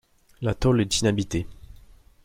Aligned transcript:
L'atoll 0.41 0.81
est 0.81 1.01
inhabité. 1.01 1.45